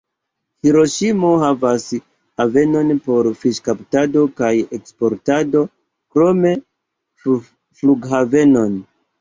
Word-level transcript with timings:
Hiroŝimo 0.67 1.27
havas 1.41 1.83
havenon 2.43 2.89
por 3.09 3.29
fiŝkaptado 3.43 4.23
kaj 4.41 4.51
eksportado, 4.79 5.63
krome 6.17 6.55
flughavenon. 7.29 8.85